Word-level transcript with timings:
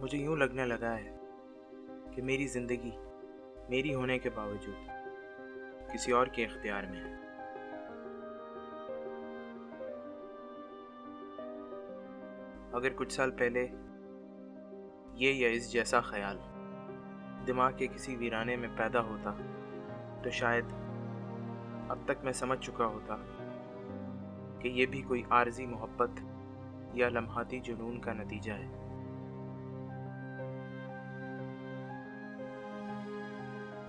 مجھے 0.00 0.18
یوں 0.18 0.36
لگنے 0.36 0.64
لگا 0.64 0.96
ہے 0.96 1.16
کہ 2.14 2.22
میری 2.22 2.46
زندگی 2.46 2.90
میری 3.68 3.94
ہونے 3.94 4.18
کے 4.18 4.30
باوجود 4.30 4.90
کسی 5.92 6.12
اور 6.12 6.26
کے 6.26 6.44
اختیار 6.44 6.82
میں 6.82 7.04
ہے۔ 7.04 7.24
اگر 12.72 12.88
کچھ 12.96 13.12
سال 13.12 13.30
پہلے 13.30 13.66
یہ 15.14 15.32
یا 15.32 15.48
اس 15.48 15.72
جیسا 15.72 16.00
خیال 16.00 16.38
دماغ 17.46 17.72
کے 17.76 17.86
کسی 17.86 18.16
ویرانے 18.16 18.56
میں 18.56 18.68
پیدا 18.76 19.00
ہوتا 19.00 19.34
تو 20.22 20.30
شاید 20.30 20.64
اب 21.88 21.98
تک 22.04 22.24
میں 22.24 22.32
سمجھ 22.32 22.60
چکا 22.60 22.86
ہوتا 22.86 23.16
کہ 24.58 24.68
یہ 24.68 24.86
بھی 24.86 25.02
کوئی 25.02 25.22
عارضی 25.30 25.66
محبت 25.66 26.10
یا 26.94 27.08
لمحاتی 27.08 27.60
جنون 27.60 28.00
کا 28.00 28.12
نتیجہ 28.12 28.52
ہے۔ 28.52 28.93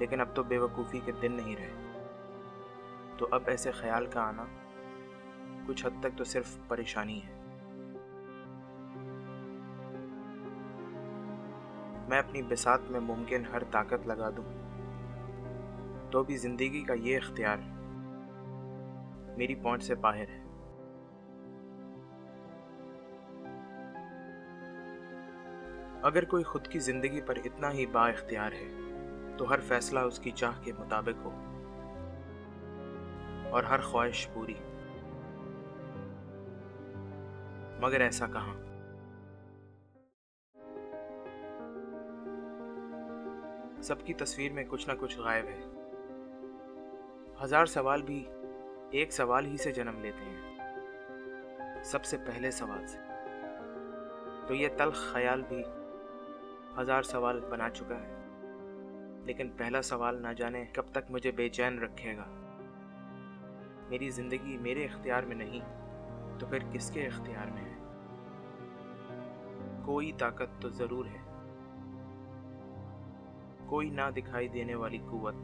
لیکن 0.00 0.20
اب 0.20 0.26
تو 0.34 0.42
بے 0.42 0.58
وقوفی 0.58 1.00
کے 1.04 1.12
دن 1.12 1.32
نہیں 1.32 1.56
رہے۔ 1.56 1.72
تو 3.16 3.28
اب 3.30 3.42
ایسے 3.46 3.70
خیال 3.70 4.06
کا 4.06 4.22
آنا 4.22 4.44
کچھ 5.66 5.86
حد 5.86 5.90
تک 6.00 6.18
تو 6.18 6.24
صرف 6.24 6.56
پریشانی 6.68 7.20
ہے۔ 7.26 7.32
میں 12.08 12.18
اپنی 12.18 12.42
بسات 12.42 12.80
میں 12.90 13.00
ممکن 13.00 13.42
ہر 13.52 13.64
طاقت 13.64 14.06
لگا 14.06 14.30
دوں۔ 14.30 14.44
تو 16.10 16.22
بھی 16.22 16.36
زندگی 16.36 16.82
کا 16.82 16.94
یہ 16.94 17.16
اختیار 17.16 17.56
میری 19.36 19.54
پہنچ 19.54 19.84
سے 19.84 19.94
باہر 19.94 20.28
ہے۔ 20.28 20.44
اگر 26.02 26.24
کوئی 26.24 26.44
خود 26.44 26.66
کی 26.66 26.78
زندگی 26.78 27.20
پر 27.20 27.38
اتنا 27.44 27.72
ہی 27.72 27.86
با 27.86 28.08
اختیار 28.08 28.52
ہے۔ 28.52 28.89
تو 29.40 29.50
ہر 29.50 29.60
فیصلہ 29.60 29.98
اس 29.98 30.18
کی 30.18 30.30
چاہ 30.30 30.52
کے 30.62 30.72
مطابق 30.72 31.24
ہو۔ 31.24 31.30
اور 33.50 33.64
ہر 33.64 33.80
خواہش 33.80 34.28
پوری۔ 34.34 34.54
مگر 37.80 38.00
ایسا 38.00 38.26
کہاں؟ 38.26 38.54
سب 43.82 44.04
کی 44.04 44.14
تصویر 44.14 44.52
میں 44.52 44.64
کچھ 44.68 44.88
نہ 44.88 44.92
کچھ 45.00 45.18
غائب 45.18 45.44
ہے۔ 45.44 45.64
ہزار 47.44 47.66
سوال 47.66 48.02
بھی 48.02 48.26
ایک 48.90 49.12
سوال 49.12 49.46
ہی 49.46 49.56
سے 49.56 49.72
جنم 49.72 50.00
لیتے 50.00 50.24
ہیں۔ 50.24 50.58
سب 51.84 52.04
سے 52.04 52.16
پہلے 52.26 52.50
سوال 52.50 52.86
سے۔ 52.86 52.98
تو 54.46 54.54
یہ 54.54 54.68
تلخ 54.78 55.12
خیال 55.12 55.42
بھی 55.48 55.62
ہزار 56.78 57.02
سوال 57.02 57.40
بنا 57.50 57.70
چکا 57.70 57.94
ہے۔ 57.94 58.19
لیکن 59.30 59.50
پہلا 59.56 59.82
سوال 59.82 60.22
نہ 60.22 60.28
جانے 60.36 60.64
کب 60.72 60.82
تک 60.92 61.10
مجھے 61.10 61.30
بے 61.30 61.48
چین 61.48 61.78
رکھے 61.78 62.16
گا۔ 62.16 62.24
میری 63.88 64.10
زندگی 64.10 64.56
میرے 64.56 64.84
اختیار 64.84 65.22
میں 65.22 65.36
نہیں، 65.36 65.60
تو 66.38 66.46
پھر 66.46 66.58
کس 66.72 66.90
کے 66.90 67.06
اختیار 67.06 67.46
میں 67.46 67.64
ہے؟ 67.64 67.76
کوئی 69.84 70.12
طاقت 70.12 70.62
تو 70.62 70.68
ضرور 70.68 71.06
ہے۔ 71.06 71.18
کوئی 73.66 73.90
نہ 73.90 74.00
دکھائی 74.16 74.48
دینے 74.48 74.74
والی 74.74 74.98
قوت۔ 74.98 75.34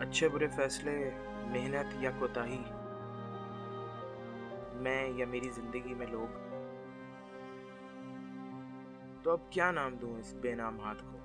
اچھے 0.00 0.28
برے 0.28 0.48
فیصلے، 0.48 1.10
محنت 1.46 2.02
یا 2.02 2.10
کوتاہی۔ 2.18 2.62
میں 4.74 5.08
یا 5.08 5.26
میری 5.26 5.50
زندگی 5.50 5.94
میں 5.94 6.06
لوگ۔ 6.06 6.38
تو 9.22 9.30
اب 9.30 9.40
کیا 9.50 9.70
نام 9.70 9.96
دوں 9.96 10.18
اس 10.18 10.34
بے 10.34 10.54
نام 10.54 10.80
ہاتھ 10.80 11.02
کو؟ 11.12 11.18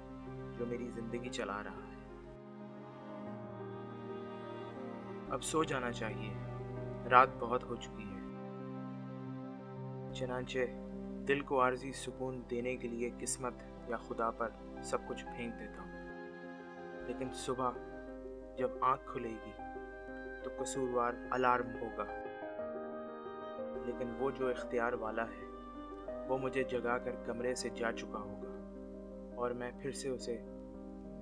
جو 0.58 0.66
میری 0.66 0.90
زندگی 0.90 1.30
چلا 1.30 1.64
رہا 1.64 1.72
ہے۔ 1.72 1.98
اب 5.30 5.44
سو 5.44 5.64
جانا 5.64 5.92
چاہیے۔ 5.92 6.34
رات 7.10 7.28
بہت 7.40 7.64
ہو 7.64 7.76
چکی 7.76 8.04
ہے۔ 8.04 8.18
چنانچہ 10.14 10.60
دل 11.28 11.40
کو 11.40 11.62
عارضی 11.62 11.92
سکون 11.92 12.42
دینے 12.50 12.76
کے 12.76 12.88
لیے 12.88 13.10
قسمت 13.20 13.54
یا 13.88 13.98
خدا 13.98 14.32
پر 14.32 14.50
سب 14.84 14.98
کچھ 15.08 15.26
پھینک 15.26 15.60
دیتا 15.60 15.82
ہوں۔ 15.82 15.98
لیکن 17.08 17.28
صبح 17.34 17.72
جب 18.58 18.70
آنکھ 18.82 19.04
کھلے 19.06 19.30
گی 19.30 19.52
تو 20.44 20.50
قصوروار 20.58 21.14
الارم 21.32 21.76
ہوگا۔ 21.82 22.04
لیکن 23.86 24.16
وہ 24.20 24.32
جو 24.32 24.50
اختیار 24.50 24.94
والا 24.94 25.24
ہے، 25.24 25.46
وہ 26.28 26.38
مجھے 26.38 26.64
جگا 26.64 26.98
کر 26.98 27.12
کمرے 27.26 27.56
سے 27.56 27.70
جا 27.70 27.92
چکا 27.92 28.20
ہوگا۔ 28.20 28.57
اور 29.38 29.52
میں 29.52 29.72
پھر 29.82 29.92
سے 29.92 30.10
اسے 30.10 30.38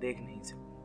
دیکھ 0.02 0.22
نہیں 0.22 0.42
سکوں۔ 0.42 0.75